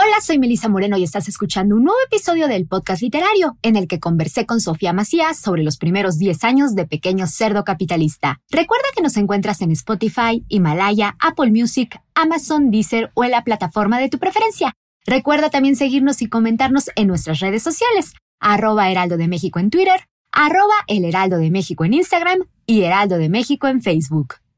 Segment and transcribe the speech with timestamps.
[0.00, 3.88] Hola, soy Melisa Moreno y estás escuchando un nuevo episodio del podcast literario en el
[3.88, 8.40] que conversé con Sofía Macías sobre los primeros 10 años de Pequeño Cerdo Capitalista.
[8.48, 13.98] Recuerda que nos encuentras en Spotify, Himalaya, Apple Music, Amazon, Deezer o en la plataforma
[13.98, 14.72] de tu preferencia.
[15.04, 19.98] Recuerda también seguirnos y comentarnos en nuestras redes sociales, arroba Heraldo de México en Twitter,
[20.30, 24.36] arroba El Heraldo de México en Instagram y Heraldo de México en Facebook.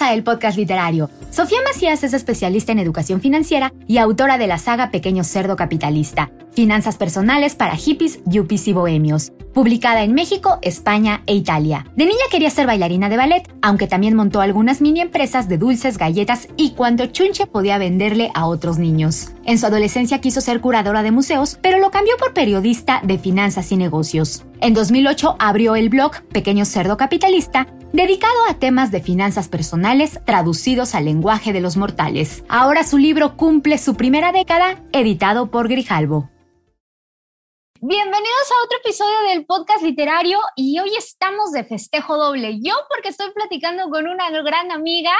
[0.00, 1.10] El Podcast Literario.
[1.30, 6.30] Sofía Macías es especialista en educación financiera y autora de la saga Pequeño Cerdo Capitalista,
[6.58, 11.86] Finanzas Personales para Hippies, Yuppies y Bohemios, publicada en México, España e Italia.
[11.94, 15.98] De niña quería ser bailarina de ballet, aunque también montó algunas mini empresas de dulces,
[15.98, 19.30] galletas y cuando chunche podía venderle a otros niños.
[19.44, 23.70] En su adolescencia quiso ser curadora de museos, pero lo cambió por periodista de finanzas
[23.70, 24.44] y negocios.
[24.60, 30.96] En 2008 abrió el blog Pequeño Cerdo Capitalista, dedicado a temas de finanzas personales traducidos
[30.96, 32.42] al lenguaje de los mortales.
[32.48, 36.28] Ahora su libro cumple su primera década, editado por Grijalbo.
[37.80, 42.58] Bienvenidos a otro episodio del podcast literario y hoy estamos de festejo doble.
[42.60, 45.12] Yo porque estoy platicando con una gran amiga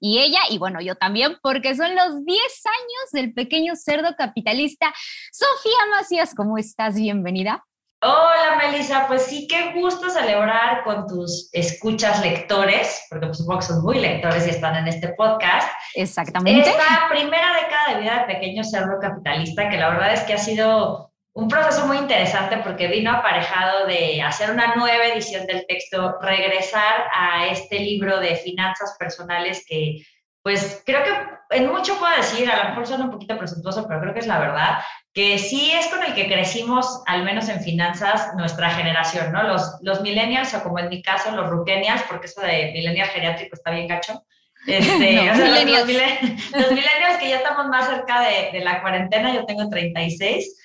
[0.00, 4.94] y ella, y bueno, yo también, porque son los 10 años del pequeño cerdo capitalista.
[5.30, 6.94] Sofía Macías, ¿cómo estás?
[6.94, 7.62] Bienvenida.
[8.00, 13.66] Hola Melissa, pues sí, qué gusto celebrar con tus escuchas lectores, porque pues supongo que
[13.66, 15.68] son muy lectores y están en este podcast.
[15.94, 16.70] Exactamente.
[16.70, 20.38] Esta primera década de vida de Pequeño Cerdo Capitalista, que la verdad es que ha
[20.38, 26.18] sido un proceso muy interesante porque vino aparejado de hacer una nueva edición del texto,
[26.22, 30.02] regresar a este libro de finanzas personales que
[30.42, 31.10] pues creo que
[31.58, 34.26] en mucho puedo decir, a lo mejor suena un poquito presuntuoso, pero creo que es
[34.26, 34.78] la verdad,
[35.12, 39.42] que sí es con el que crecimos, al menos en finanzas, nuestra generación, ¿no?
[39.42, 43.56] Los, los millennials, o como en mi caso, los rukenials, porque eso de millennial geriátrico
[43.56, 44.24] está bien gacho.
[44.66, 47.18] Este, los, millennials.
[47.20, 50.56] que ya estamos más cerca de, de, la cuarentena, yo tengo 36,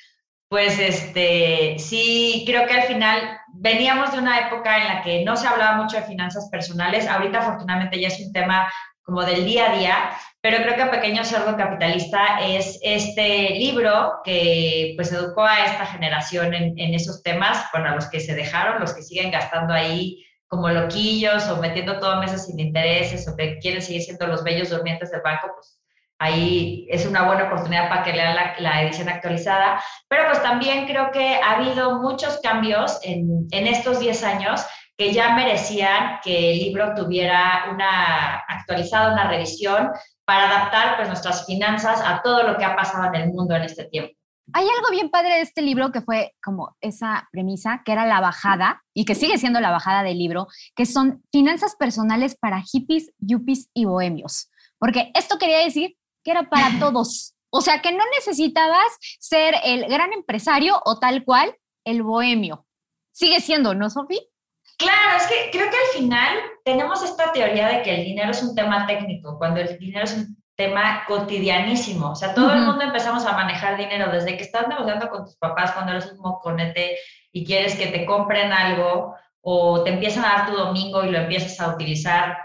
[0.51, 5.37] pues este, sí, creo que al final veníamos de una época en la que no
[5.37, 8.69] se hablaba mucho de finanzas personales, ahorita afortunadamente ya es un tema
[9.01, 14.91] como del día a día, pero creo que Pequeño Cerdo Capitalista es este libro que
[14.97, 18.93] pues educó a esta generación en, esos temas, bueno, a los que se dejaron, los
[18.93, 23.81] que siguen gastando ahí como loquillos o metiendo todo meses sin intereses o que quieren
[23.81, 25.80] seguir siendo los bellos durmientes del banco, pues
[26.21, 29.81] ahí es una buena oportunidad para que lean la, la, edición actualizada.
[30.07, 34.61] Pero pues también creo que ha habido muchos cambios en, en estos 10 años
[34.95, 39.89] que ya merecían que el libro tuviera una actualizada, una revisión
[40.23, 43.63] para adaptar pues, nuestras finanzas a todo lo que ha pasado en el mundo en
[43.63, 44.13] este tiempo.
[44.53, 48.19] Hay algo bien padre de este libro que fue como esa premisa, que era la
[48.19, 53.11] bajada, y que sigue siendo la bajada del libro, que son finanzas personales para hippies,
[53.17, 54.51] yuppies y bohemios.
[54.77, 57.35] Porque esto quería decir que era para todos.
[57.49, 62.65] O sea, que no necesitabas ser el gran empresario o tal cual el bohemio.
[63.11, 64.21] Sigue siendo, ¿no, Sofía?
[64.77, 68.41] Claro, es que creo que al final tenemos esta teoría de que el dinero es
[68.41, 72.11] un tema técnico, cuando el dinero es un tema cotidianísimo.
[72.11, 75.35] O sea, todo el mundo empezamos a manejar dinero desde que estás negociando con tus
[75.35, 76.97] papás cuando eres un moconete
[77.31, 81.19] y quieres que te compren algo o te empiezan a dar tu domingo y lo
[81.19, 82.37] empiezas a utilizar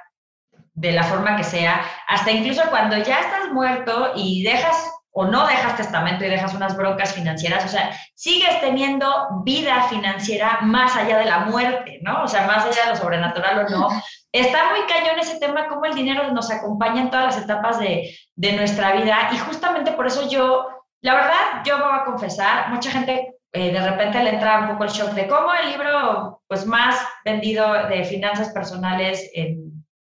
[0.76, 5.46] de la forma que sea, hasta incluso cuando ya estás muerto y dejas o no
[5.46, 11.16] dejas testamento y dejas unas broncas financieras, o sea, sigues teniendo vida financiera más allá
[11.16, 12.24] de la muerte, ¿no?
[12.24, 13.88] O sea, más allá de lo sobrenatural o no.
[14.32, 18.14] Está muy cañón ese tema, cómo el dinero nos acompaña en todas las etapas de,
[18.34, 20.68] de nuestra vida y justamente por eso yo,
[21.00, 24.84] la verdad, yo voy a confesar, mucha gente eh, de repente le entraba un poco
[24.84, 29.65] el shock de cómo el libro pues, más vendido de finanzas personales en,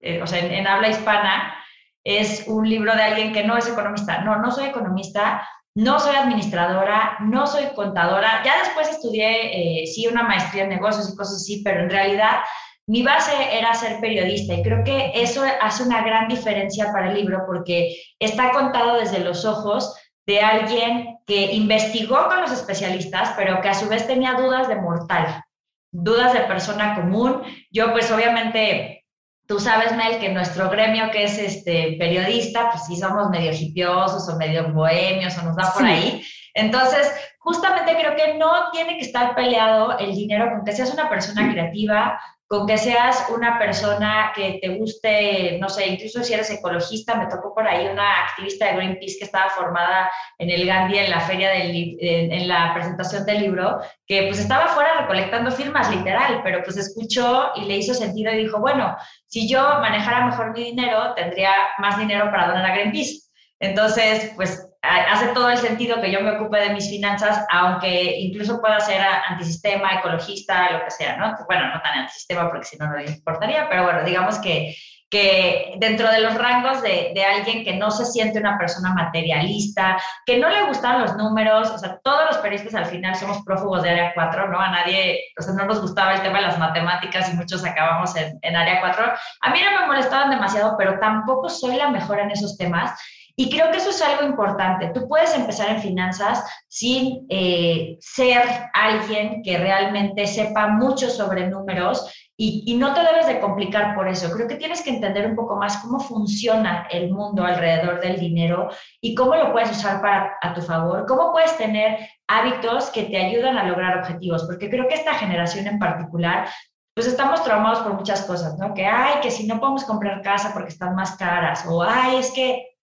[0.05, 1.55] eh, o sea, en, habla hispana
[2.03, 4.21] es un libro de alguien que no es economista.
[4.21, 8.43] No, no soy economista, no soy administradora, no soy contadora.
[8.45, 12.41] Ya después estudié, eh, sí, una maestría en negocios y cosas así, pero en realidad
[12.87, 17.15] mi base era ser periodista y creo que eso hace una gran diferencia para el
[17.15, 19.95] libro porque está contado desde los ojos
[20.27, 24.75] de alguien que investigó con los especialistas, pero que a su vez tenía dudas de
[24.75, 25.43] mortal,
[25.91, 27.41] dudas de persona común.
[27.71, 29.04] Yo pues obviamente,
[29.47, 34.27] tú sabes, Mel, que nuestro gremio que es este periodista, pues sí somos medio hipiosos
[34.27, 36.23] o medio bohemios o nos da por ahí.
[36.53, 41.09] Entonces, justamente creo que no tiene que estar peleado el dinero con que seas una
[41.09, 46.51] persona creativa, con que seas una persona que te guste, no sé, incluso si eres
[46.51, 50.99] ecologista, me tocó por ahí una activista de Greenpeace que estaba formada en el Gandhi
[50.99, 55.89] en la feria del, en, la presentación del libro, que pues estaba fuera recolectando firmas,
[55.89, 58.95] literal, pero pues escuchó y le hizo sentido y dijo, bueno,
[59.25, 63.21] si yo manejara mejor mi dinero, tendría más dinero para donar a Greenpeace.
[63.59, 68.61] Entonces, pues hace todo el sentido que yo me ocupe de mis finanzas, aunque incluso
[68.61, 71.35] pueda ser antisistema, ecologista, lo que sea, ¿no?
[71.47, 74.75] Bueno, no tan antisistema porque si no, no le importaría, pero bueno, digamos que,
[75.09, 79.97] que dentro de los rangos de, de, alguien que no se siente una persona materialista,
[80.25, 83.83] que no le gustan los números, o sea, todos los periodistas al final somos prófugos
[83.83, 84.59] de área 4, ¿no?
[84.59, 88.15] A nadie, o sea, no nos gustaba el tema de las matemáticas y muchos acabamos
[88.15, 89.05] en, en área 4.
[89.41, 92.99] A mí no me molestaban demasiado, pero tampoco soy la mejor en esos temas.
[93.37, 94.91] Y creo que eso es algo importante.
[94.93, 98.41] Tú puedes empezar en finanzas sin eh, ser
[98.73, 104.31] alguien que realmente sepa mucho sobre números y, no te debes de complicar por eso.
[104.31, 108.69] Creo que tienes que entender un poco más cómo funciona el mundo alrededor del dinero
[109.01, 111.97] y cómo lo puedes usar para a tu favor, cómo puedes tener
[112.27, 116.49] hábitos que te ayudan a lograr objetivos, porque creo que esta generación en particular
[116.93, 118.73] pues estamos traumados por muchas cosas, ¿no?
[118.73, 122.31] Que, ay, que si no podemos comprar casa porque están más caras, o, ay, es
[122.31, 122.74] que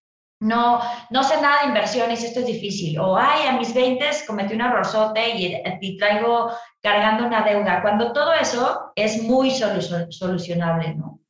[0.42, 0.80] no,
[1.10, 2.98] no sé nada de inversiones, esto es difícil.
[2.98, 6.50] O, ay, a mis 20 cometí un errorzote y, y, traigo
[6.82, 7.80] cargando una deuda.
[7.80, 11.20] Cuando todo eso es muy solucionable, ¿no?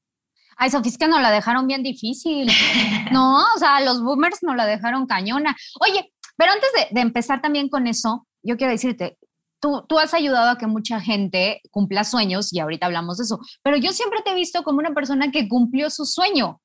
[0.56, 2.50] Ay, Sofía, es que nos la dejaron bien difícil.
[3.12, 5.54] no, o sea, los boomers nos la dejaron cañona.
[5.80, 9.18] Oye, pero antes de, de empezar también con eso, yo quiero decirte,
[9.60, 13.38] Tú, tú, has ayudado a que mucha gente cumpla sueños y ahorita hablamos de eso,
[13.62, 16.60] pero yo siempre te he visto como una persona que cumplió su sueño.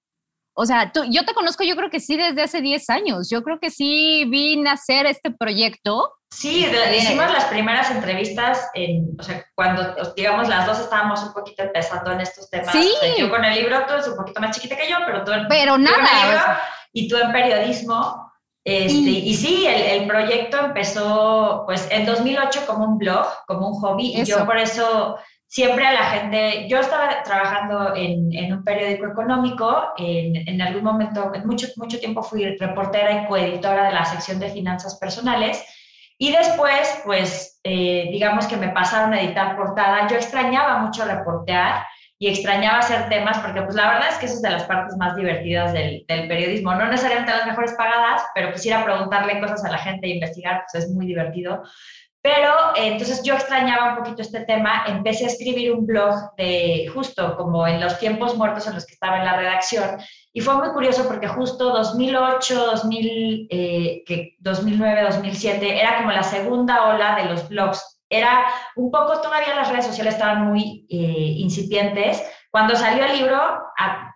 [0.60, 3.30] O sea, tú, yo te conozco, yo creo que sí, desde hace 10 años.
[3.30, 6.16] Yo creo que sí vi nacer este proyecto.
[6.32, 6.66] Sí,
[6.98, 12.12] hicimos las primeras entrevistas, en, o sea, cuando, digamos, las dos estábamos un poquito empezando
[12.12, 12.72] en estos temas.
[12.72, 12.92] Sí.
[13.20, 15.48] yo con el libro, tú eres un poquito más chiquita que yo, pero tú en,
[15.48, 16.60] pero nada,
[16.92, 18.34] y tú en periodismo.
[18.66, 23.76] Este, y, sí, el, el, proyecto empezó pues en 2008 como un blog, como un
[23.76, 28.64] hobby, y yo por eso siempre a la gente, yo estaba trabajando en, en un
[28.64, 33.94] periódico económico, en, en, algún momento, en mucho, mucho tiempo fui reportera y coeditora de
[33.94, 35.64] la sección de finanzas personales,
[36.20, 40.08] y después, pues, eh, digamos que me pasaron a editar portada.
[40.08, 41.86] Yo extrañaba mucho reportear
[42.18, 44.98] y extrañaba hacer temas, porque pues la verdad es que eso es de las partes
[44.98, 46.74] más divertidas del, del periodismo.
[46.74, 50.86] No necesariamente las mejores pagadas, pero quisiera preguntarle cosas a la gente e investigar, pues
[50.86, 51.62] es muy divertido.
[52.22, 57.38] Pero entonces yo extrañaba un poquito este tema, empecé a escribir un blog de justo
[57.38, 59.98] como en los tiempos muertos en los que estaba en la redacción
[60.38, 66.22] y fue muy curioso porque justo 2008, 2000, eh, que 2009, 2007 era como la
[66.22, 68.04] segunda ola de los blogs.
[68.08, 73.40] Era un poco, todavía las redes sociales estaban muy eh, incipientes, cuando salió el libro,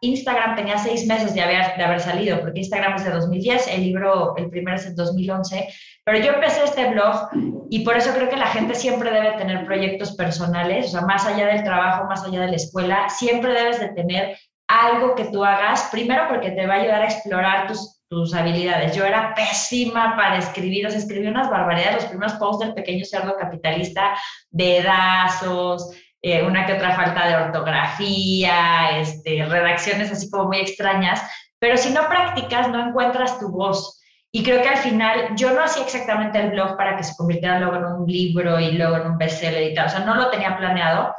[0.02, 3.84] Instagram tenía seis meses de haber, de haber salido, porque Instagram es de 2010, el
[3.84, 5.68] libro, el primero es de 2011,
[6.04, 7.30] pero yo empecé este blog
[7.70, 11.26] y por eso creo que la gente siempre debe tener proyectos personales, o sea, más
[11.26, 15.44] allá del trabajo, más allá de la escuela, siempre debes de tener algo que tú
[15.44, 18.96] hagas, primero porque te va a ayudar a explorar tus, tus habilidades.
[18.96, 23.06] Yo era pésima para escribir, o sea, escribí unas barbaridades, los primeros posts del pequeño
[23.06, 24.16] cerdo capitalista,
[24.50, 31.22] dedazos, eh, una que otra falta de ortografía, este, redacciones así como muy extrañas,
[31.60, 34.00] pero si no practicas no encuentras tu voz.
[34.32, 37.60] Y creo que al final yo no hacía exactamente el blog para que se convirtiera
[37.60, 40.58] luego en un libro y luego en un bestseller tal, o sea, no lo tenía
[40.58, 41.14] planeado,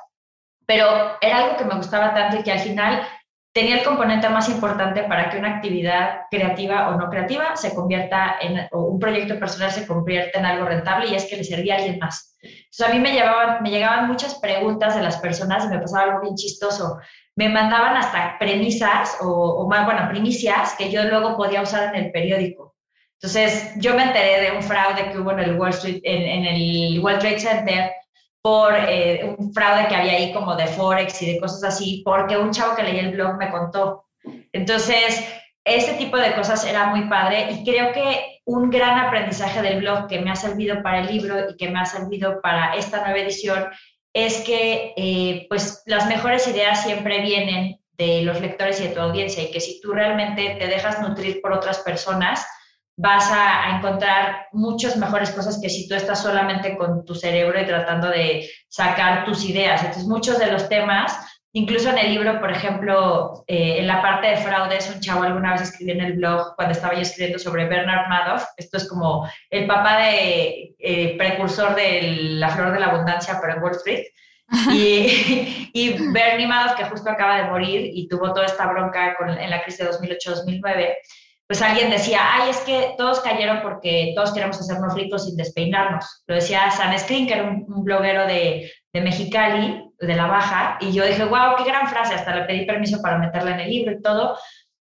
[0.67, 3.03] pero era algo que me gustaba tanto y que al final
[3.53, 8.37] tenía el componente más importante para que una actividad creativa o no creativa se convierta
[8.41, 11.75] en, o un proyecto personal se convierta en algo rentable y es que le servía
[11.75, 12.32] a alguien más.
[12.43, 16.05] Entonces a mí me, llevaban, me llegaban muchas preguntas de las personas y me pasaba
[16.05, 16.99] algo bien chistoso.
[17.37, 22.05] Me mandaban hasta premisas o, o más, bueno, primicias que yo luego podía usar en
[22.05, 22.75] el periódico.
[23.23, 26.99] Entonces, yo me enteré de un fraude que hubo en el Wall Street, en, el
[26.99, 27.93] World Trade Center,
[28.43, 32.37] por eh, un fraude que había ahí como de Forex y de cosas así, porque
[32.37, 34.07] un chavo que leía el blog me contó.
[34.53, 35.25] Entonces,
[35.65, 40.09] ese tipo de cosas era muy padre y creo que un gran aprendizaje del blog
[40.09, 43.19] que me ha servido para el libro y que me ha servido para esta nueva
[43.21, 43.69] edición
[44.13, 49.01] es que eh, pues las mejores ideas siempre vienen de los lectores y de tu
[49.01, 52.45] audiencia y que si tú realmente te dejas nutrir por otras personas,
[52.97, 57.59] vas a, a, encontrar muchas mejores cosas que si tú estás solamente con tu cerebro
[57.61, 59.81] y tratando de sacar tus ideas.
[59.81, 61.17] Entonces, muchos de los temas
[61.55, 65.53] Incluso en el libro, por ejemplo, eh, en la parte de fraudes, un chavo alguna
[65.53, 69.29] vez escribió en el blog, cuando estaba yo escribiendo sobre Bernard Madoff, esto es como
[69.51, 74.05] el papá de eh, precursor de la flor de la abundancia, pero en Wall Street.
[74.71, 79.31] Y, y, Bernie Madoff, que justo acaba de morir y tuvo toda esta bronca con,
[79.31, 80.95] en la crisis de 2008-2009,
[81.47, 86.23] pues alguien decía, ay, es que todos cayeron porque todos queremos hacernos ricos sin despeinarnos.
[86.27, 90.93] Lo decía San Screen, que era un, bloguero de, de, Mexicali, de La Baja, y
[90.93, 93.93] yo dije, wow, qué gran frase, hasta le pedí permiso para meterla en el libro
[93.93, 94.37] y todo.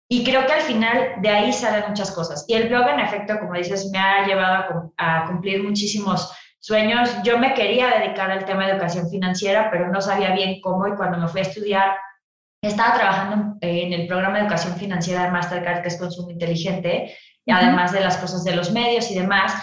[0.09, 2.43] Y creo que al final de ahí salen muchas cosas.
[2.47, 7.09] Y el blog, en efecto, como dices, me ha llevado a, a cumplir muchísimos sueños.
[7.23, 10.95] Yo me quería dedicar al tema de educación financiera, pero no sabía bien cómo y
[10.95, 11.95] cuando me fui a estudiar
[12.61, 17.51] estaba trabajando en el programa de educación financiera de Mastercard, que es Consumo Inteligente, y
[17.51, 19.53] además de las cosas de los medios y demás.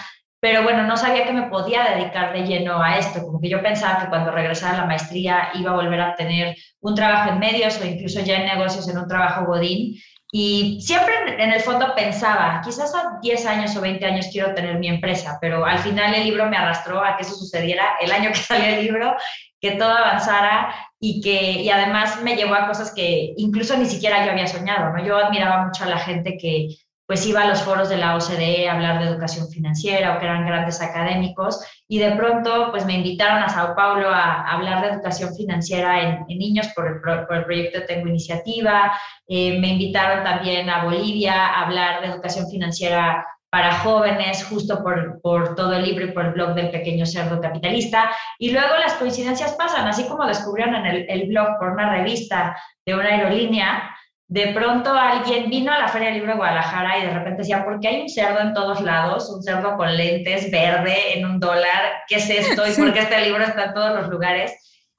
[0.40, 3.61] Pero bueno, no sabía que me podía dedicar de lleno a esto, como que yo
[3.61, 7.40] pensaba que cuando regresara a la maestría iba a volver a tener un trabajo en
[7.40, 9.97] medios o incluso ya en negocios en un trabajo godín.
[10.30, 14.78] Y siempre en el fondo pensaba, quizás a 10 años o 20 años quiero tener
[14.78, 18.30] mi empresa, pero al final el libro me arrastró a que eso sucediera el año
[18.30, 19.16] que salió el libro,
[19.61, 24.25] que todo avanzara y que y además me llevó a cosas que incluso ni siquiera
[24.25, 25.04] yo había soñado, ¿no?
[25.04, 26.68] Yo admiraba mucho a la gente que
[27.08, 30.26] pues iba a los foros de la OCDE a hablar de educación financiera o que
[30.26, 34.88] eran grandes académicos y de pronto pues me invitaron a Sao Paulo a, hablar de
[34.88, 38.92] educación financiera en, niños por el, por el, proyecto Tengo Iniciativa,
[39.26, 45.18] eh, me invitaron también a Bolivia a hablar de educación financiera para jóvenes, justo por,
[45.22, 48.10] por, todo el libro y por el blog del pequeño cerdo capitalista.
[48.38, 52.54] Y luego las coincidencias pasan, así como descubrieron en el, el blog por una revista
[52.84, 53.96] de una aerolínea,
[54.28, 57.64] de pronto alguien vino a la Feria del Libro de Guadalajara y de repente decía,
[57.64, 59.30] ¿por qué hay un cerdo en todos lados?
[59.30, 62.62] Un cerdo con lentes, verde, en un dólar, ¿qué es esto?
[62.66, 64.52] ¿Y por qué este libro está en todos los lugares?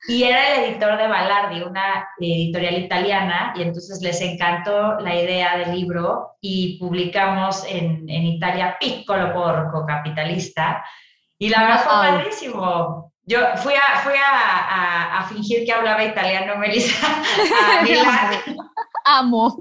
[0.07, 5.57] Y era el editor de Balardi, una editorial italiana, y entonces les encantó la idea
[5.57, 10.83] del libro y publicamos en, en Italia Piccolo Porco Capitalista.
[11.37, 13.13] Y la verdad fue padrísimo.
[13.29, 17.05] Yo fui a, fui a, a, fingir que hablaba italiano, Melissa,
[17.79, 18.57] a Milán.
[19.05, 19.55] Amo.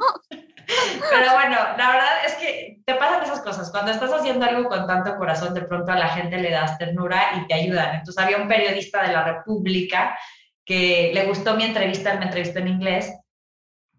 [0.67, 3.71] Pero bueno, la verdad es que te pasan esas cosas.
[3.71, 7.23] Cuando estás haciendo algo con tanto corazón, de pronto a la gente le das ternura
[7.37, 7.97] y te ayudan.
[7.97, 10.19] Entonces había un periodista de la República
[10.65, 13.13] que le gustó mi entrevista, me entrevistó en inglés,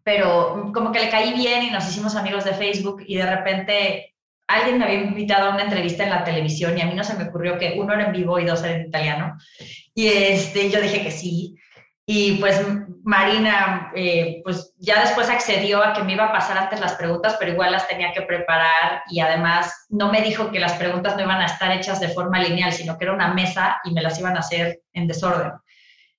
[0.04, 4.16] pero como que le caí bien y nos hicimos amigos de Facebook y de repente
[4.50, 7.14] alguien me había invitado a una entrevista en la televisión y a mí no se
[7.14, 9.38] me ocurrió que uno era en vivo y dos era en italiano.
[9.94, 11.56] Y este, yo dije que sí.
[12.06, 12.60] Y pues
[13.04, 17.38] Marina, eh, pues ya después accedió a que me iba a pasar antes las preguntas,
[17.40, 21.22] pero igual las tenía que preparar y además no me dijo que las preguntas no
[21.22, 24.20] iban a estar hechas de forma lineal, sino que era una mesa y me las
[24.20, 25.52] iban a hacer en desorden.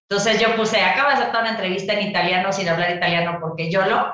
[0.08, 3.84] Entonces yo puse, acabo de hacer una entrevista en italiano sin hablar italiano porque yo
[3.84, 4.12] lo,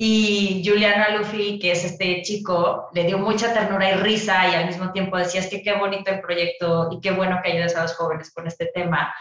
[0.00, 4.66] y Juliana Luffy, que es este chico, le dio mucha ternura y risa y al
[4.66, 7.82] mismo tiempo decía, es que qué bonito el proyecto y qué bueno que ayudes a
[7.82, 9.12] los jóvenes con este tema.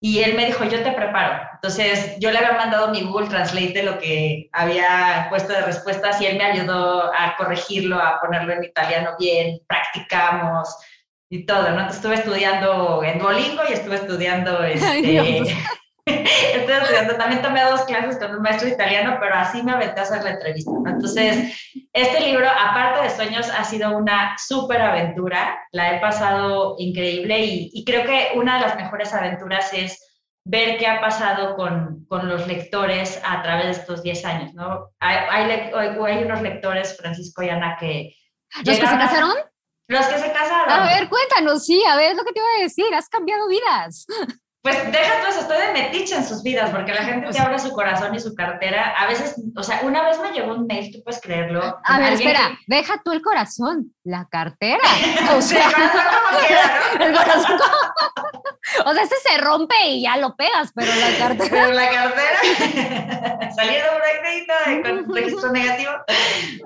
[0.00, 1.46] Y él me dijo, yo te preparo.
[1.52, 6.18] Entonces, yo le había mandado mi Google Translate de lo que había puesto de respuestas
[6.22, 10.74] y él me ayudó a corregirlo, a ponerlo en italiano bien, practicamos
[11.28, 11.86] y todo, ¿no?
[11.90, 15.54] estuve estudiando en Duolingo y estuve estudiando, este,
[16.06, 20.02] estuve estudiando, también tomé dos clases con un maestro italiano, pero así me aventé a
[20.02, 21.56] hacer la entrevista, Entonces,
[21.92, 27.70] este libro, aparte de sueños, ha sido una súper aventura, la he pasado increíble y,
[27.72, 29.98] y, creo que una de las mejores aventuras es
[30.44, 34.90] ver qué ha pasado con, con los lectores a través de estos 10 años, ¿no?
[35.00, 38.14] Hay, hay, hay, unos lectores, Francisco y Ana, que...
[38.64, 39.32] ¿Los que se casaron?
[39.88, 40.70] Los que se casaron.
[40.70, 44.06] A ver, cuéntanos, sí, a ver, lo que te iba a decir, has cambiado vidas.
[44.64, 47.58] Pues deja tú eso, estoy de metiche en sus vidas, porque la gente te abre
[47.58, 48.94] su corazón y su cartera.
[48.96, 51.78] A veces, o sea, una vez me llegó un mail, tú puedes creerlo.
[51.84, 54.80] A ver, espera, deja tú el corazón, la cartera.
[55.36, 57.04] O sea, el corazón como quiera, ¿no?
[57.04, 58.24] El corazón como...
[58.86, 61.50] O sea, ese se rompe y ya lo pegas, pero la cartera.
[61.50, 63.52] Pero la cartera.
[63.54, 65.92] salir de un crédito con registro negativo.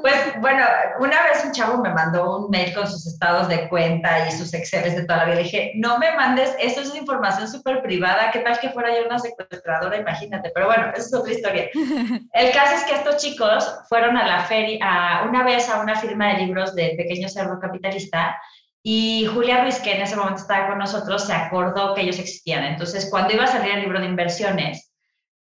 [0.00, 0.64] Pues bueno,
[1.00, 4.54] una vez un chavo me mandó un mail con sus estados de cuenta y sus
[4.54, 5.36] exceles de toda la vida.
[5.36, 9.06] Le dije, no me mandes, esto es información súper privada, ¿qué tal que fuera yo
[9.06, 9.96] una secuestradora?
[9.96, 11.70] Imagínate, pero bueno, esa es otra historia.
[12.32, 16.28] El caso es que estos chicos fueron a la feria, una vez a una firma
[16.28, 18.38] de libros de Pequeño Cerdo Capitalista
[18.82, 22.64] y Julia Ruiz, que en ese momento estaba con nosotros, se acordó que ellos existían.
[22.64, 24.92] Entonces, cuando iba a salir el libro de inversiones,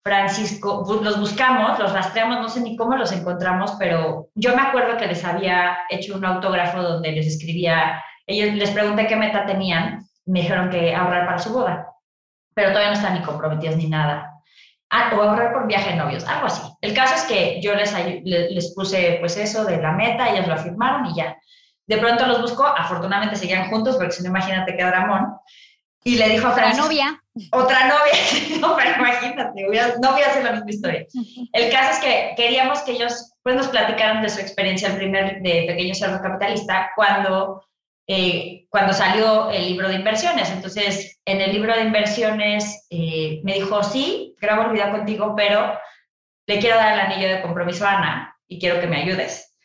[0.04, 4.98] Francisco, los buscamos, los rastreamos, no sé ni cómo los encontramos, pero yo me acuerdo
[4.98, 10.06] que les había hecho un autógrafo donde les escribía, ellos les pregunté qué meta tenían,
[10.26, 11.93] me dijeron que ahorrar para su boda,
[12.56, 14.30] pero todavía no están ni comprometidos ni nada.
[14.90, 16.62] Ah, o ahorrar por viaje de novios, algo así.
[16.82, 17.94] El caso es que yo les,
[18.24, 21.36] les puse pues eso de la meta, ellos lo afirmaron y ya.
[21.88, 25.34] De pronto los buscó, afortunadamente seguían juntos, porque si no, imagínate qué dramón.
[26.04, 27.22] Y le dijo a Otra novia.
[27.52, 28.14] Otra novia.
[28.62, 29.64] no, pero imagínate,
[30.02, 31.06] no voy a hacer la misma historia.
[31.54, 35.42] El caso es que queríamos que ellos pues, nos platicaran de su experiencia el primer
[35.42, 37.64] de Pequeño Cerdo Capitalista cuando,
[38.08, 40.50] eh, cuando salió el libro de inversiones.
[40.50, 45.80] Entonces, en el libro de inversiones eh, me dijo, sí, grabo el video contigo, pero
[46.48, 49.56] le quiero dar el anillo de compromiso a Ana y quiero que me ayudes.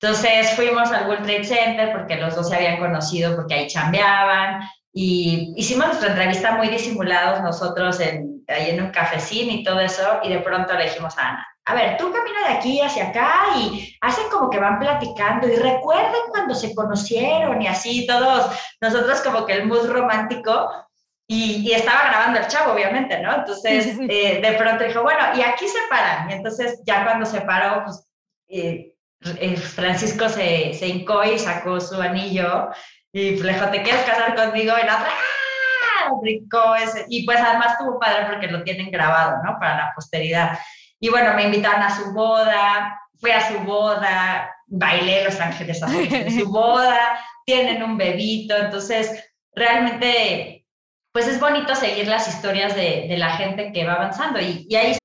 [0.00, 4.60] Entonces fuimos al World Trade Center porque los dos se habían conocido, porque ahí chambeaban
[4.92, 10.20] y hicimos nuestra entrevista muy disimulados nosotros en, ahí en un cafecín y todo eso
[10.22, 13.46] y de pronto le dijimos a Ana, a ver, tú camina de aquí hacia acá
[13.58, 19.20] y hacen como que van platicando y recuerden cuando se conocieron y así todos, nosotros
[19.20, 20.70] como que el mood romántico
[21.28, 23.34] y, estaba grabando el chavo, obviamente, ¿no?
[23.34, 26.30] Entonces, eh, de pronto dijo, bueno, y aquí se paran.
[26.30, 28.08] Y entonces, ya cuando se paró, pues,
[28.48, 28.94] eh,
[29.40, 32.68] eh, Francisco se, se hincó y sacó su anillo
[33.12, 34.72] y le dijo, ¿te quieres casar conmigo?
[34.80, 35.46] Y la otra, ¡ah!
[36.82, 37.06] ese.
[37.08, 39.58] Y pues además estuvo padre porque lo tienen grabado, ¿no?
[39.58, 40.58] Para la posteridad.
[41.00, 46.38] Y bueno, me invitaron a su boda, fui a su boda, bailé Los Ángeles en
[46.38, 49.24] su boda, tienen un bebito, entonces
[49.54, 50.66] realmente,
[51.12, 54.76] pues es bonito seguir las historias de, de la gente que va avanzando y, y
[54.76, 54.96] ahí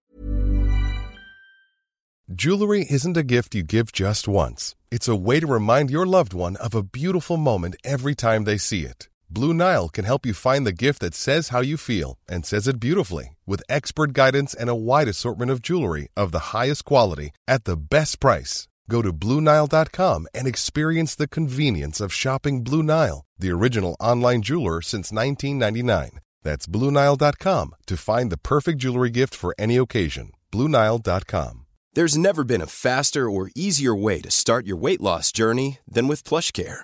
[2.33, 4.75] Jewelry isn't a gift you give just once.
[4.89, 8.57] It's a way to remind your loved one of a beautiful moment every time they
[8.57, 9.09] see it.
[9.33, 12.67] Blue Nile can help you find the gift that says how you feel and says
[12.67, 17.29] it beautifully with expert guidance and a wide assortment of jewelry of the highest quality
[17.47, 18.67] at the best price.
[18.89, 24.81] Go to BlueNile.com and experience the convenience of shopping Blue Nile, the original online jeweler
[24.81, 26.19] since 1999.
[26.43, 30.33] That's BlueNile.com to find the perfect jewelry gift for any occasion.
[30.51, 31.65] BlueNile.com.
[31.93, 36.09] There's never been a faster or easier way to start your weight loss journey than
[36.09, 36.83] with PlushCare.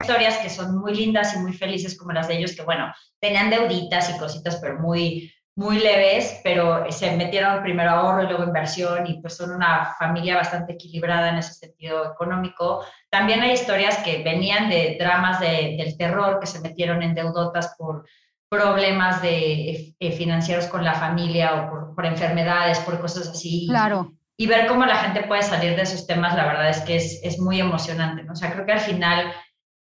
[0.00, 3.50] Historias que son muy lindas y muy felices como las de ellos, que bueno, tenían
[3.50, 9.06] deuditas y cositas, pero muy, muy leves, pero se metieron primero ahorro y luego inversión
[9.06, 12.82] y pues son una familia bastante equilibrada en ese sentido económico.
[13.10, 17.74] También hay historias que venían de dramas de, del terror, que se metieron en deudotas
[17.76, 18.06] por
[18.48, 23.66] problemas de, eh, financieros con la familia o por, por enfermedades, por cosas así.
[23.68, 26.96] Claro y ver cómo la gente puede salir de esos temas, la verdad es que
[26.96, 28.32] es, es muy emocionante, ¿no?
[28.32, 29.30] O sea, creo que al final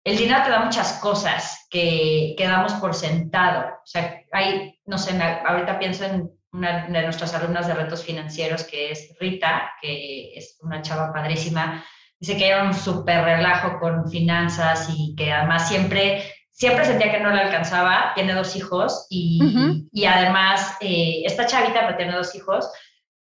[0.05, 3.67] el dinero te da muchas cosas que, que damos por sentado.
[3.67, 8.65] O sea, hay, no sé, ahorita pienso en una de nuestras alumnas de retos financieros,
[8.65, 11.85] que es Rita, que es una chava padrísima,
[12.19, 17.21] dice que era un súper relajo con finanzas y que además siempre, siempre sentía que
[17.21, 22.35] no le alcanzaba, tiene dos hijos y, y además eh, esta chavita, pero tiene dos
[22.35, 22.69] hijos,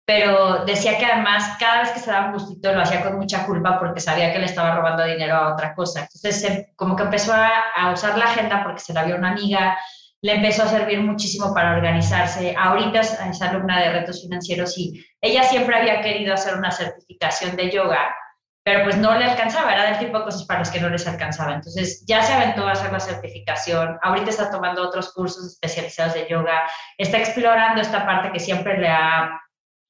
[0.05, 3.45] pero decía que además cada vez que se daba un gustito lo hacía con mucha
[3.45, 6.01] culpa porque sabía que le estaba robando dinero a otra cosa.
[6.01, 9.77] Entonces, como que empezó a, usar la agenda porque se la vio una amiga,
[10.21, 12.53] le empezó a servir muchísimo para organizarse.
[12.57, 17.71] Ahorita es, alumna de retos financieros y ella siempre había querido hacer una certificación de
[17.71, 18.13] yoga,
[18.61, 21.07] pero pues no le alcanzaba, era del tipo de cosas para las que no les
[21.07, 21.53] alcanzaba.
[21.53, 26.27] Entonces ya se aventó a hacer la certificación, ahorita está tomando otros cursos especializados de
[26.29, 26.63] yoga,
[26.97, 29.42] está explorando esta parte que siempre le ha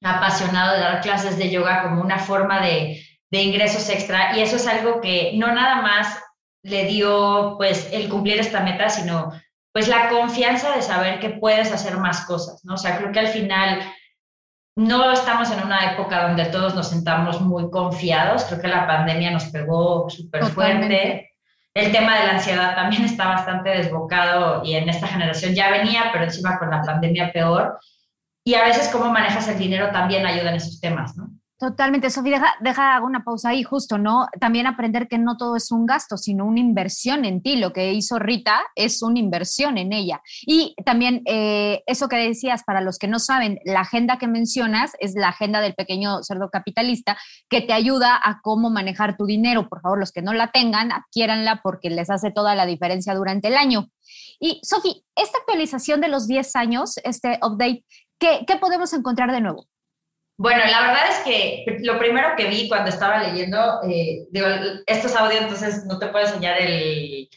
[0.04, 4.66] apasionado de dar clases de yoga como una forma de, ingresos extra y eso es
[4.68, 6.22] algo que no nada más
[6.62, 9.32] le dio pues el cumplir esta meta, sino
[9.72, 12.74] pues la confianza de saber que puedes hacer más cosas, ¿no?
[12.74, 13.80] O sea, creo que al final
[14.76, 18.44] no estamos en una época donde todos nos sentamos muy confiados.
[18.44, 21.30] Creo que la pandemia nos pegó súper fuerte.
[21.74, 26.10] El tema de la ansiedad también está bastante desbocado y en esta generación ya venía,
[26.12, 27.80] pero encima con la pandemia peor.
[28.44, 31.30] Y a veces cómo manejas el dinero también ayuda en esos temas, ¿no?
[31.56, 34.26] Totalmente, Sofía, deja, deja una pausa ahí, justo, ¿no?
[34.40, 37.56] También aprender que no todo es un gasto, sino una inversión en ti.
[37.56, 40.20] Lo que hizo Rita es una inversión en ella.
[40.42, 44.92] Y también eh, eso que decías, para los que no saben, la agenda que mencionas
[44.98, 47.16] es la agenda del pequeño cerdo capitalista
[47.48, 49.68] que te ayuda a cómo manejar tu dinero.
[49.68, 53.48] Por favor, los que no la tengan, adquiéranla porque les hace toda la diferencia durante
[53.48, 53.88] el año.
[54.40, 57.84] Y, Sofía, esta actualización de los 10 años, este update,
[58.18, 59.66] ¿qué, qué podemos encontrar de nuevo?
[60.36, 64.48] Bueno, la verdad es que lo primero que vi cuando estaba leyendo, eh, digo,
[64.86, 67.28] esto es audio, entonces no te puedo enseñar el,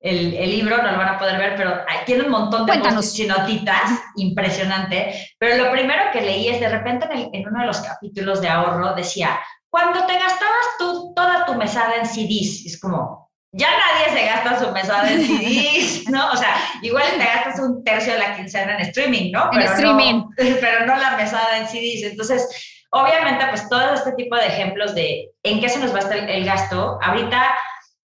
[0.00, 3.90] el, libro, no lo van a poder ver, pero tiene un montón de y notitas,
[4.16, 5.34] impresionante.
[5.38, 8.48] Pero lo primero que leí es de repente en, en, uno de los capítulos de
[8.48, 9.40] ahorro decía,
[9.70, 14.64] cuando te gastabas tú toda tu mesada en CDs, es como, ya nadie se gasta
[14.64, 16.30] su mesada en CDs, ¿no?
[16.30, 19.48] O sea, igual te gastas un tercio de la quincena en streaming, ¿no?
[19.50, 20.14] Pero en streaming.
[20.14, 22.02] No, pero no la mesada en CDs.
[22.02, 22.48] Entonces,
[22.90, 26.16] obviamente, pues todo este tipo de ejemplos de en qué se nos va a estar
[26.16, 26.98] el gasto.
[27.02, 27.54] Ahorita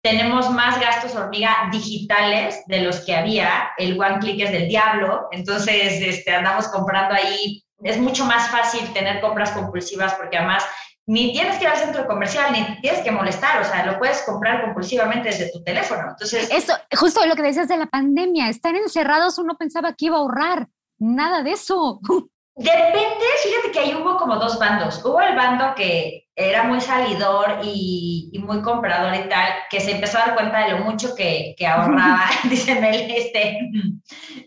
[0.01, 3.69] tenemos más gastos hormiga digitales de los que había.
[3.77, 5.27] El one click es del diablo.
[5.31, 7.63] Entonces, este, andamos comprando ahí.
[7.83, 10.65] Es mucho más fácil tener compras compulsivas porque además
[11.07, 14.23] ni tienes que ir al centro comercial, ni tienes que molestar, o sea, lo puedes
[14.23, 16.09] comprar compulsivamente desde tu teléfono.
[16.09, 20.17] Entonces, eso, justo lo que decías de la pandemia, estar encerrados uno pensaba que iba
[20.17, 20.67] a ahorrar,
[20.99, 21.99] nada de eso.
[22.57, 25.03] Depende, fíjate que ahí hubo como dos bandos.
[25.03, 30.17] Hubo el bando que era muy salidor y, muy comprador y tal, que se empezó
[30.17, 33.59] a dar cuenta de lo mucho que, que ahorraba, dice Mel, este,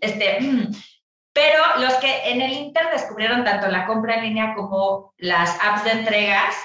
[0.00, 0.38] este,
[1.38, 5.84] pero los que en el Inter descubrieron tanto la compra en línea como las apps
[5.84, 6.56] de entregas,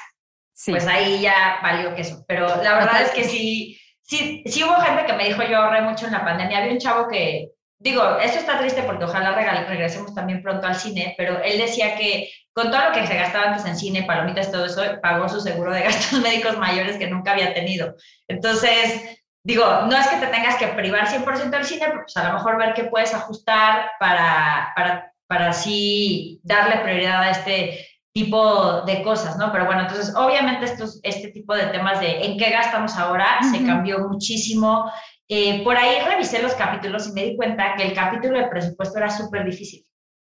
[0.65, 2.25] pues ahí ya valió queso.
[2.27, 5.83] Pero la verdad es que sí, sí, sí hubo gente que me dijo yo ahorré
[5.83, 6.57] mucho en la pandemia.
[6.57, 9.35] Había un chavo que, digo, eso está triste porque ojalá
[9.67, 13.49] regresemos también pronto al cine, pero él decía que con todo lo que se gastaba
[13.49, 17.33] antes en cine, palomitas, todo eso, pagó su seguro de gastos médicos mayores que nunca
[17.33, 17.93] había tenido.
[18.27, 22.27] Entonces, digo, no es que te tengas que privar 100% del cine, pero pues a
[22.27, 28.81] lo mejor ver qué puedes ajustar para, para, para así darle prioridad a este tipo
[28.83, 29.51] de cosas, ¿no?
[29.51, 33.65] Pero bueno, entonces obviamente estos, este tipo de temas de en qué gastamos ahora se
[33.65, 34.91] cambió muchísimo.
[35.27, 38.99] Eh, por ahí revisé los capítulos y me di cuenta que el capítulo de presupuesto
[38.99, 39.85] era súper difícil.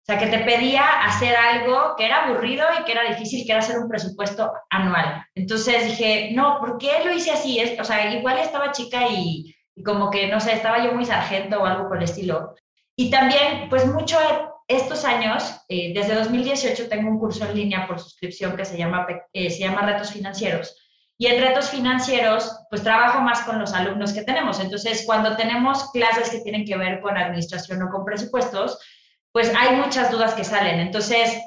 [0.08, 3.52] O sea, que te pedía hacer algo que era aburrido y que era difícil, que
[3.52, 5.22] era hacer un presupuesto anual.
[5.34, 7.60] Entonces dije, no, ¿por qué lo hice así?
[7.78, 11.66] O sea, igual estaba chica y, como que, no sé, estaba yo muy sargento o
[11.66, 12.54] algo por el estilo.
[12.96, 14.18] Y también, pues mucho
[14.66, 19.06] estos años, eh, desde 2018 tengo un curso en línea por suscripción que se llama,
[19.34, 20.74] eh, se llama Retos Financieros.
[21.18, 24.60] Y en retos financieros, pues trabajo más con los alumnos que tenemos.
[24.60, 28.78] Entonces, cuando tenemos clases que tienen que ver con administración o con presupuestos,
[29.38, 30.80] pues hay muchas dudas que salen.
[30.80, 31.40] Entonces,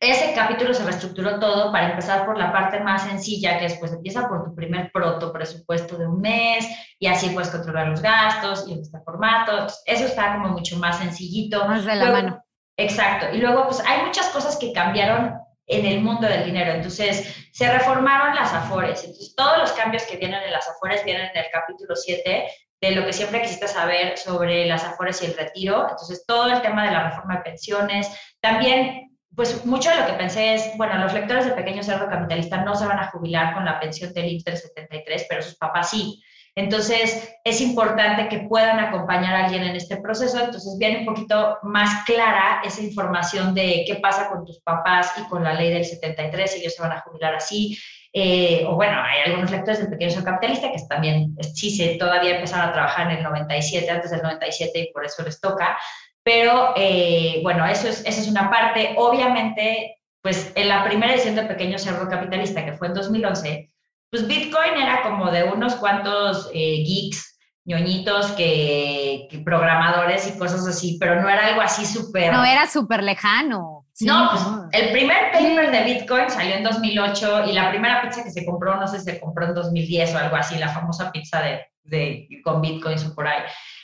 [0.00, 4.26] ese capítulo se reestructuró todo para empezar por la parte más sencilla, que después empieza
[4.26, 6.66] por tu primer proto presupuesto de un mes
[6.98, 9.66] y así puedes controlar los gastos y en este formato.
[9.84, 11.66] Eso está como mucho más sencillito.
[11.66, 12.42] Más de la mano.
[12.78, 13.26] Exacto.
[13.34, 15.34] Y luego, pues hay muchas cosas que cambiaron
[15.66, 16.72] en el mundo del dinero.
[16.72, 19.04] Entonces, se reformaron las afores.
[19.04, 22.48] Entonces, todos los cambios que vienen en las afores vienen en el capítulo 7
[22.80, 25.88] de lo que siempre quisiste saber sobre las afores y el retiro.
[25.90, 28.08] Entonces, todo el tema de la reforma de pensiones.
[28.40, 32.58] También, pues mucho de lo que pensé es, bueno, los lectores de Pequeño Cerdo Capitalista
[32.58, 36.22] no se van a jubilar con la pensión del Inter 73, pero sus papás sí.
[36.54, 40.38] Entonces, es importante que puedan acompañar a alguien en este proceso.
[40.38, 45.28] Entonces, viene un poquito más clara esa información de qué pasa con tus papás y
[45.28, 47.78] con la ley del 73, ellos se van a jubilar así.
[48.18, 52.70] Eh, o bueno, hay algunos lectores del Pequeño Capitalista que también sí se todavía empezaron
[52.70, 55.76] a trabajar en el 97, antes del 97 y por eso les toca.
[56.22, 58.94] Pero eh, bueno, eso es, esa es una parte.
[58.96, 63.70] Obviamente, pues en la primera edición de Pequeño Cerdo Capitalista, que fue en 2011,
[64.10, 67.35] pues Bitcoin era como de unos cuantos eh, geeks,
[67.66, 72.32] ñoñitos, que, programadores y cosas así, pero no era algo así súper...
[72.32, 73.84] No era súper lejano.
[74.00, 78.30] no, pues el primer paper de Bitcoin salió en 2008 y la primera pizza que
[78.30, 81.42] se compró, no sé si se compró en 2010 o algo así, la famosa pizza
[81.42, 83.42] de, de con Bitcoin o por ahí.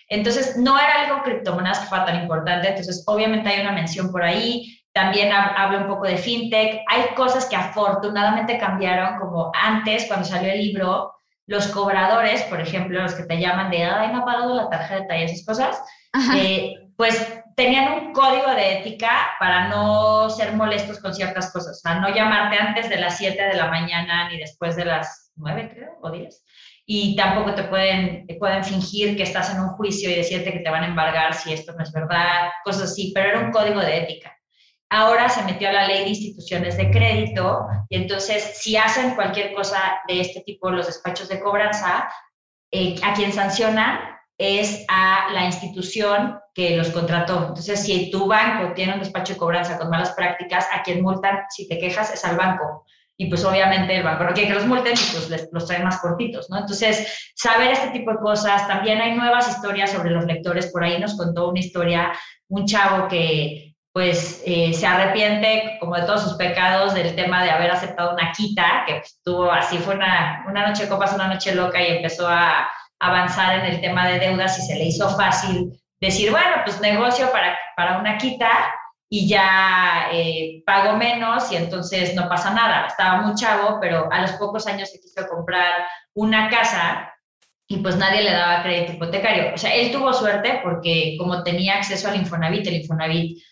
[0.09, 4.23] Entonces, no era algo criptomonedas que fuera tan importante, entonces obviamente hay una mención por
[4.23, 6.83] ahí, también hablo un poco de fintech.
[6.89, 11.15] Hay cosas que afortunadamente cambiaron, como antes, cuando salió el libro,
[11.47, 15.17] los cobradores, por ejemplo, los que te llaman de, ay, no ha pagado la tarjeta
[15.17, 15.83] y esas cosas,
[16.37, 21.81] eh, pues tenían un código de ética para no ser molestos con ciertas cosas, o
[21.81, 25.71] sea, no llamarte antes de las 7 de la mañana ni después de las 9,
[25.75, 26.45] creo, o 10.
[26.85, 30.61] Y tampoco te pueden, te pueden fingir que estás en un juicio y decirte que
[30.61, 33.81] te van a embargar si esto no es verdad, cosas así, pero era un código
[33.81, 34.37] de ética.
[34.95, 39.55] Ahora se metió a la ley de instituciones de crédito y entonces si hacen cualquier
[39.55, 42.13] cosa de este tipo, los despachos de cobranza,
[42.71, 44.01] eh, a quien sancionan
[44.37, 47.39] es a la institución que los contrató.
[47.49, 51.39] Entonces, si tu banco tiene un despacho de cobranza con malas prácticas, a quien multan,
[51.49, 52.85] si te quejas, es al banco.
[53.17, 55.85] Y pues obviamente el banco no quiere que los multen y pues les, los traen
[55.85, 56.59] más cortitos, ¿no?
[56.59, 58.69] Entonces, saber este tipo de cosas.
[58.69, 60.71] También hay nuevas historias sobre los lectores.
[60.71, 62.13] Por ahí nos contó una historia
[62.49, 67.51] un chavo que pues eh, se arrepiente como de todos sus pecados del tema de
[67.51, 71.55] haber aceptado una quita, que pues, tuvo así, fue una, una noche copas, una noche
[71.55, 75.73] loca y empezó a avanzar en el tema de deudas y se le hizo fácil
[76.01, 78.49] decir, bueno, pues negocio para, para una quita
[79.11, 82.87] y ya eh, pago menos y entonces no pasa nada.
[82.87, 87.13] Estaba muy chavo, pero a los pocos años se quiso comprar una casa
[87.69, 89.53] y pues nadie le daba crédito hipotecario.
[89.55, 93.43] O sea, él tuvo suerte porque como tenía acceso al Infonavit, el Infonavit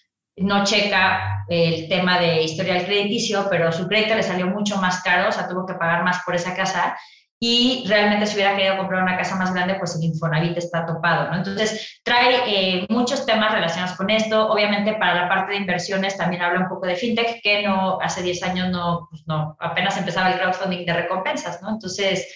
[0.41, 5.29] no checa el tema de historial crediticio, pero su crédito le salió mucho más caro,
[5.29, 6.97] o sea, tuvo que pagar más por esa casa
[7.43, 11.31] y realmente si hubiera querido comprar una casa más grande, pues el Infonavit está topado,
[11.31, 11.39] ¿no?
[11.39, 14.51] Entonces, trae eh, muchos temas relacionados con esto.
[14.51, 18.23] Obviamente, para la parte de inversiones también habla un poco de fintech, que no, hace
[18.23, 21.71] 10 años no, pues no, apenas empezaba el crowdfunding de recompensas, ¿no?
[21.71, 22.29] Entonces,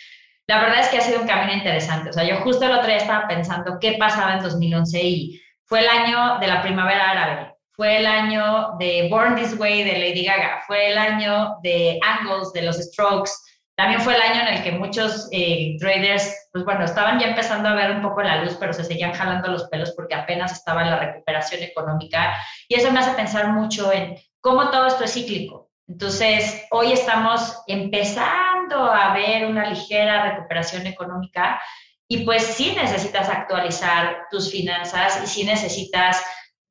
[0.47, 2.09] la verdad es que ha sido un camino interesante.
[2.09, 5.81] O sea, yo justo el otro día estaba pensando qué pasaba en 2011 y fue
[5.81, 10.25] el año de la primavera árabe fue el año de Born This Way de Lady
[10.25, 13.33] Gaga, fue el año de Angles de los Strokes,
[13.77, 17.69] también fue el año en el que muchos eh, traders, pues bueno, estaban ya empezando
[17.69, 20.83] a ver un poco la luz, pero se seguían jalando los pelos porque apenas estaba
[20.83, 22.37] en la recuperación económica.
[22.69, 25.71] Y eso me hace pensar mucho en cómo todo esto es cíclico.
[25.89, 31.61] Entonces, hoy estamos empezando a ver una ligera recuperación económica
[32.07, 36.23] y pues sí necesitas actualizar tus finanzas y sí necesitas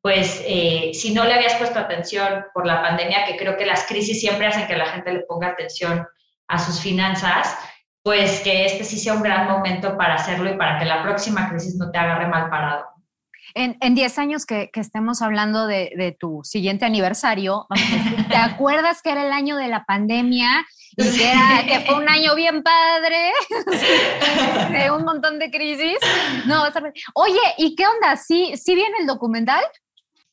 [0.04, 3.88] pues eh, si no le habías puesto atención por la pandemia, que creo que las
[3.88, 6.06] crisis siempre hacen que la gente le ponga atención
[6.50, 7.58] a sus finanzas,
[8.04, 11.48] pues que este sí sea un gran momento para hacerlo y para que la próxima
[11.50, 12.84] crisis no te agarre mal parado.
[13.56, 17.68] En 10 años que, que, estemos hablando de, de, tu siguiente aniversario,
[18.30, 20.66] ¿te acuerdas que era el año de la pandemia
[20.98, 23.32] y que, era, que fue un año bien padre,
[24.80, 25.98] de un montón de crisis?
[26.46, 26.64] No,
[27.14, 28.18] oye, ¿y qué onda?
[28.18, 29.64] ¿Sí, ¿Sí viene el documental?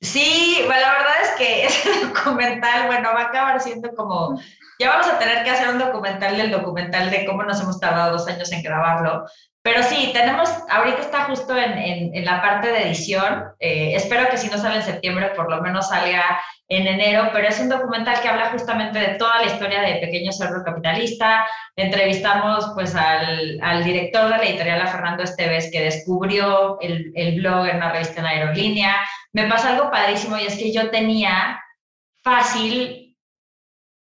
[0.01, 4.41] Sí, bueno, la verdad es que ese documental, bueno, va a acabar siendo como,
[4.79, 8.13] ya vamos a tener que hacer un documental del documental de cómo nos hemos tardado
[8.13, 9.27] dos años en grabarlo,
[9.63, 14.39] pero sí, tenemos, ahorita está justo en, en, la parte de edición, eh, espero que
[14.39, 18.21] si no sale en septiembre, por lo menos salga en enero, pero es un documental
[18.23, 21.45] que habla justamente de toda la historia de Pequeño Cerdo Capitalista.
[21.77, 27.41] Entrevistamos pues al, al director de la editorial, a Fernando Esteves, que descubrió el, el
[27.41, 28.97] blog en una revista en aerolínea.
[29.33, 31.63] Me pasa algo padrísimo y es que yo tenía
[32.23, 33.11] fácil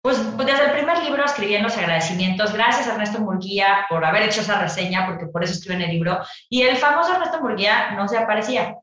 [0.03, 2.55] pues desde el primer libro escribí en los agradecimientos.
[2.55, 5.90] Gracias a Ernesto Murguía por haber hecho esa reseña, porque por eso escribo en el
[5.90, 6.21] libro.
[6.49, 8.77] Y el famoso Ernesto Murguía no se aparecía.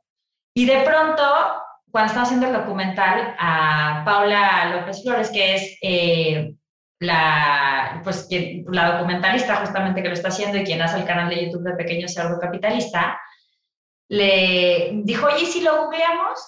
[0.53, 1.23] Y de pronto,
[1.89, 6.53] cuando estaba haciendo el documental, a Paula López Flores, que es eh,
[6.99, 8.27] la, pues,
[8.67, 11.75] la documentalista justamente que lo está haciendo y quien hace el canal de YouTube de
[11.75, 13.19] Pequeño Cerdo Capitalista,
[14.09, 16.39] le dijo, oye, si lo googleamos?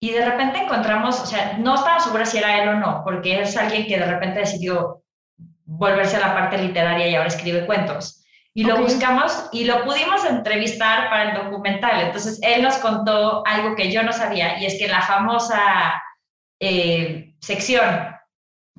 [0.00, 3.40] Y de repente encontramos, o sea, no estaba segura si era él o no, porque
[3.40, 5.02] es alguien que de repente decidió
[5.64, 8.24] volverse a la parte literaria y ahora escribe cuentos.
[8.54, 12.00] Y lo buscamos y lo pudimos entrevistar para el documental.
[12.00, 16.02] Entonces, él nos contó algo que yo no sabía, y es que la famosa
[16.60, 18.17] eh, sección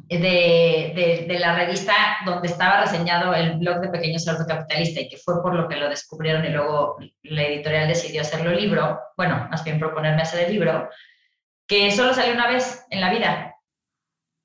[0.07, 1.93] de, de, la revista
[2.25, 5.75] donde estaba reseñado el blog de Pequeño Cerdo Capitalista y que fue por lo que
[5.75, 10.53] lo descubrieron y luego la editorial decidió hacerlo libro, bueno, más bien proponerme hacer el
[10.53, 10.89] libro,
[11.67, 13.55] que solo salió una vez en la vida.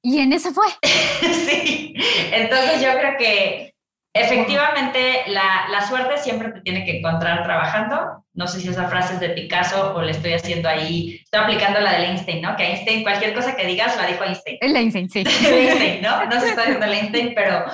[0.02, 0.66] ¿Y en ese fue?
[0.82, 1.94] sí,
[2.32, 3.73] entonces yo creo que
[4.14, 8.24] efectivamente la, la, suerte siempre te tiene que encontrar trabajando.
[8.32, 11.80] No sé si esa frase es de Picasso o le estoy haciendo ahí, estoy aplicando
[11.80, 12.56] la de Einstein, ¿no?
[12.56, 14.58] Que Einstein, cualquier cosa que digas, la dijo Einstein.
[14.60, 15.24] El Einstein, sí.
[15.44, 16.24] Einstein, ¿no?
[16.26, 17.64] No se está diciendo el Einstein, pero,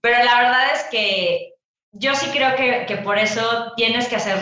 [0.00, 1.52] pero la verdad es que
[1.92, 4.38] yo sí creo que, que por eso tienes que hacer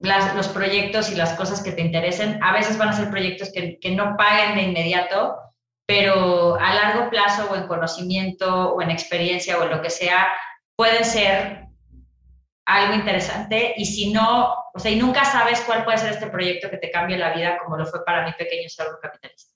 [0.00, 2.42] los proyectos y las cosas que te interesen.
[2.42, 5.36] A veces van a ser proyectos que, que no paguen de inmediato,
[5.86, 10.28] pero a largo plazo o en conocimiento o en experiencia o en lo que sea,
[10.76, 11.68] pueden ser
[12.66, 16.70] algo interesante y si no, o sea, y nunca sabes cuál puede ser este proyecto
[16.70, 19.52] que te cambie la vida como lo fue para mi pequeño cerdo capitalista.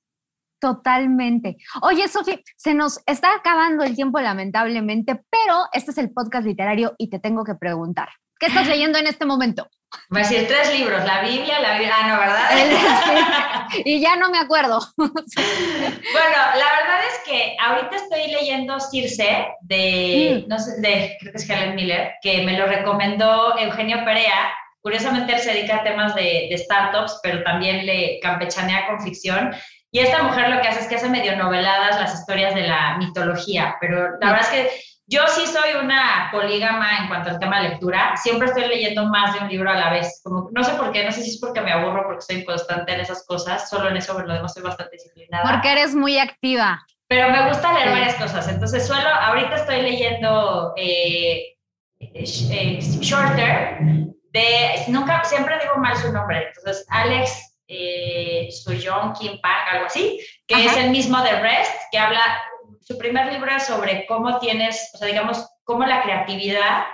[0.60, 1.56] Totalmente.
[1.82, 6.94] Oye, Sofía, se nos está acabando el tiempo lamentablemente, pero este es el podcast literario
[6.98, 9.68] y te tengo que preguntar, ¿qué estás leyendo en este momento?
[10.10, 13.68] Voy a decir tres libros, la Biblia, la Biblia, ah, no, ¿verdad?
[13.84, 14.80] y ya no me acuerdo.
[14.96, 20.48] bueno, la verdad es que ahorita estoy leyendo Circe de, mm.
[20.48, 24.52] no sé, de, creo que es Helen Miller, que me lo recomendó Eugenio Perea.
[24.80, 29.54] Curiosamente él se dedica a temas de, de startups, pero también le campechanea con ficción.
[29.90, 32.98] Y esta mujer lo que hace es que hace medio noveladas las historias de la
[32.98, 34.70] mitología, pero la verdad es que
[35.08, 38.14] yo sí soy una polígama en cuanto al tema de lectura.
[38.16, 40.20] Siempre estoy leyendo más de un libro a la vez.
[40.22, 42.92] Como, no sé por qué, no sé si es porque me aburro, porque soy constante
[42.92, 43.70] en esas cosas.
[43.70, 45.50] Solo en eso, lo demás soy bastante disciplinada.
[45.50, 46.86] Porque eres muy activa.
[47.08, 48.48] Pero me gusta leer varias cosas.
[48.48, 51.56] Entonces, suelo, ahorita estoy leyendo eh,
[52.00, 56.48] eh, Shorter, de, nunca, siempre digo mal su nombre.
[56.48, 58.48] Entonces, Alex eh,
[59.18, 62.20] Kim Pang, algo así, que es el mismo de Rest, que habla,
[62.88, 66.84] su primer libro es sobre cómo tienes, o sea, digamos, cómo la creatividad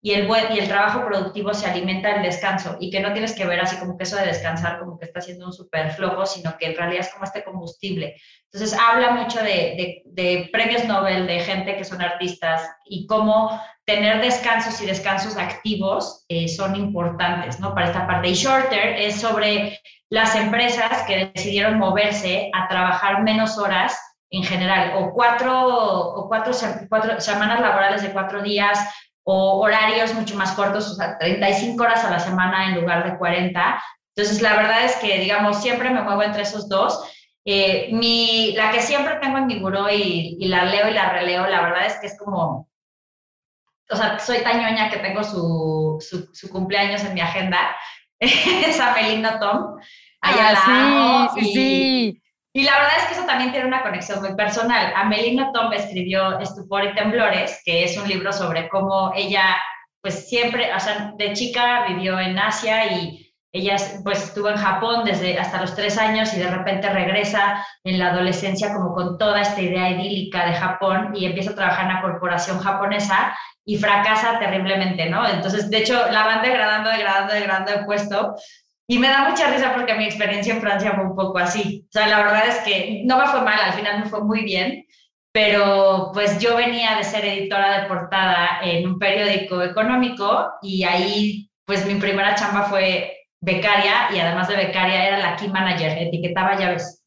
[0.00, 3.34] y el, buen, y el trabajo productivo se alimenta del descanso y que no tienes
[3.34, 6.26] que ver así como que eso de descansar como que está siendo un súper flojo,
[6.26, 8.14] sino que en realidad es como este combustible.
[8.52, 14.20] Entonces habla mucho de, de, premios Nobel, de gente que son artistas y cómo tener
[14.20, 17.74] descansos y descansos activos eh, son importantes, ¿no?
[17.74, 18.28] Para esta parte.
[18.28, 23.98] Y Shorter es sobre las empresas que decidieron moverse a trabajar menos horas
[24.32, 26.52] en general, o cuatro, o cuatro,
[26.88, 28.78] cuatro semanas laborales de cuatro días,
[29.24, 33.18] o horarios mucho más cortos, o sea, 35 horas a la semana en lugar de
[33.18, 33.82] 40.
[34.16, 36.98] Entonces, la verdad es que, digamos, siempre me muevo entre esos dos.
[37.44, 41.10] Eh, mi, la que siempre tengo en mi buró y, y, la leo y la
[41.10, 42.68] releo, la verdad es que es como,
[43.90, 47.76] o sea, soy tan ñoña que tengo su, su, su cumpleaños en mi agenda,
[48.20, 49.76] es Amelino Tom.
[50.20, 52.21] Allá ah, sí, sí, sí.
[52.54, 54.92] Y la verdad es que eso también tiene una conexión muy personal.
[54.94, 59.56] Amelina Tom escribió Estupor y Temblores, que es un libro sobre cómo ella,
[60.02, 65.04] pues siempre, o sea, de chica vivió en Asia y ella pues estuvo en Japón
[65.04, 69.42] desde hasta los tres años y de repente regresa en la adolescencia como con toda
[69.42, 74.38] esta idea idílica de Japón y empieza a trabajar en la corporación japonesa y fracasa
[74.38, 75.28] terriblemente, ¿no?
[75.28, 78.34] Entonces, de hecho, la van degradando, degradando, degradando de puesto
[78.92, 81.86] y me da mucha risa porque mi experiencia en Francia fue un poco así.
[81.88, 84.44] O sea, la verdad es que no me fue mal, al final me fue muy
[84.44, 84.84] bien,
[85.32, 91.50] pero pues yo venía de ser editora de portada en un periódico económico y ahí
[91.64, 96.58] pues mi primera chamba fue becaria y además de becaria era la key manager, etiquetaba
[96.58, 97.01] llaves.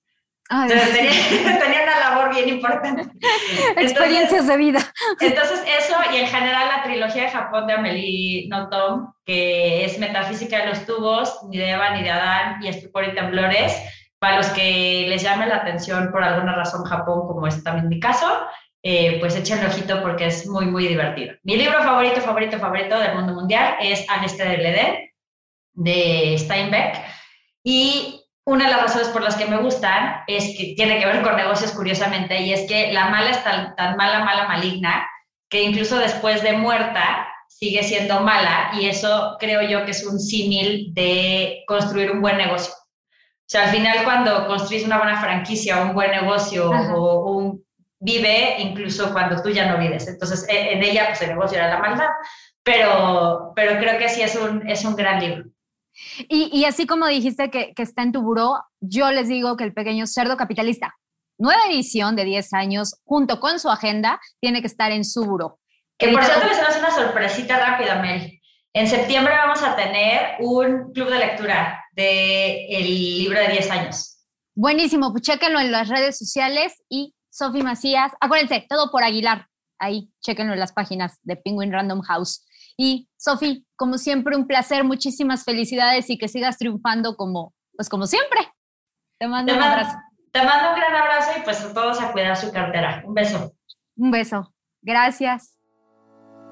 [0.50, 0.94] Entonces
[1.60, 3.04] tenía, una labor bien importante.
[3.78, 4.80] Experiencias de vida.
[5.20, 10.60] Entonces eso y en general la trilogía de Japón de Amélie Nothomb, que es Metafísica
[10.60, 13.76] de los tubos, ni de Eva ni de Adán y Estupor y Temblores,
[14.20, 18.00] para los que les llame la atención por alguna razón Japón, como es también mi
[18.00, 18.28] caso,
[18.84, 21.34] eh, pues echen ojito porque es muy, muy divertido.
[21.44, 25.10] Mi libro favorito, favorito, favorito del mundo mundial es Al este del Edén,
[25.74, 27.04] de Steinbeck.
[27.64, 31.24] Y una de las razones por las que me gustan es que tiene que ver
[31.24, 35.08] con negocios curiosamente y es que la mala es tan, tan mala, mala, maligna
[35.50, 40.20] que incluso después de muerta sigue siendo mala y eso creo yo que es un
[40.20, 42.74] símil de construir un buen negocio.
[42.74, 47.66] O sea, al final cuando construís una buena franquicia un buen negocio o un
[48.00, 50.08] vive incluso cuando tú ya no vives.
[50.08, 52.10] Entonces, e, en ella pues el negocio era la maldad,
[52.64, 55.46] pero, pero creo que sí es un, es un gran libro.
[56.28, 60.08] Y, así como dijiste que, está en tu buró, yo les digo que el pequeño
[60.08, 60.96] cerdo capitalista,
[61.38, 65.60] nueva edición de 10 años, junto con su agenda, tiene que estar en su buró.
[65.98, 68.42] Que por cierto les damos una sorpresita rápida, Mel.
[68.74, 74.18] En septiembre vamos a tener un club de lectura del el libro de 10 años.
[74.54, 79.48] Buenísimo, pues chéquenlo en las redes sociales y Sofi Macías, acuérdense, todo por Aguilar,
[79.80, 82.46] ahí chéquenlo en las páginas de Penguin Random House.
[82.78, 88.06] Y Sofi, como siempre, un placer, muchísimas felicidades y que sigas triunfando como, pues como
[88.06, 88.40] siempre.
[89.20, 89.98] Te mando un abrazo.
[90.32, 93.04] Te mando un gran abrazo y pues a todos a cuidar su cartera.
[93.06, 93.54] Un beso.
[93.96, 94.54] Un beso.
[94.82, 95.58] Gracias.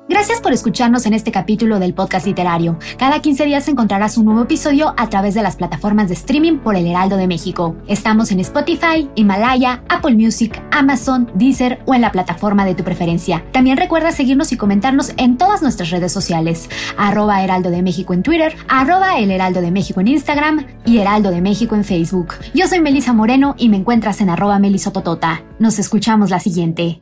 [0.09, 2.77] Gracias por escucharnos en este capítulo del podcast literario.
[2.97, 6.75] Cada 15 días encontrarás un nuevo episodio a través de las plataformas de streaming por
[6.75, 7.77] El Heraldo de México.
[7.87, 13.45] Estamos en Spotify, Himalaya, Apple Music, Amazon, Deezer o en la plataforma de tu preferencia.
[13.53, 16.69] También recuerda seguirnos y comentarnos en todas nuestras redes sociales.
[16.97, 21.31] Arroba Heraldo de México en Twitter, arroba El Heraldo de México en Instagram y Heraldo
[21.31, 22.33] de México en Facebook.
[22.53, 25.43] Yo soy Melisa Moreno y me encuentras en arroba melisototota.
[25.59, 27.01] Nos escuchamos la siguiente.